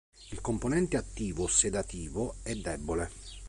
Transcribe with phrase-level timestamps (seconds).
[0.31, 3.11] Il componente attivo sedativo è debole.